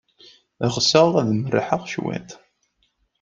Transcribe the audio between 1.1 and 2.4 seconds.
ad merrḥeɣ cwiṭ.